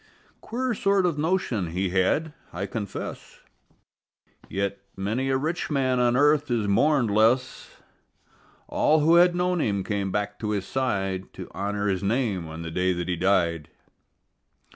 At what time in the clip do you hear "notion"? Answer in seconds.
1.19-1.67